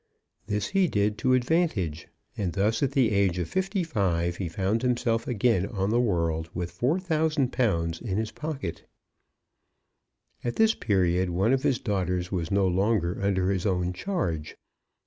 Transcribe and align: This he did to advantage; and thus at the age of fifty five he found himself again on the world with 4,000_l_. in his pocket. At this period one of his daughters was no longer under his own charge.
This 0.47 0.69
he 0.69 0.87
did 0.87 1.19
to 1.19 1.35
advantage; 1.35 2.07
and 2.35 2.53
thus 2.53 2.81
at 2.81 2.93
the 2.93 3.11
age 3.11 3.37
of 3.37 3.47
fifty 3.47 3.83
five 3.83 4.37
he 4.37 4.49
found 4.49 4.81
himself 4.81 5.27
again 5.27 5.67
on 5.67 5.91
the 5.91 6.01
world 6.01 6.49
with 6.55 6.75
4,000_l_. 6.75 8.01
in 8.01 8.17
his 8.17 8.31
pocket. 8.31 8.87
At 10.43 10.55
this 10.55 10.73
period 10.73 11.29
one 11.29 11.53
of 11.53 11.61
his 11.61 11.77
daughters 11.77 12.31
was 12.31 12.49
no 12.49 12.67
longer 12.67 13.19
under 13.21 13.51
his 13.51 13.67
own 13.67 13.93
charge. 13.93 14.57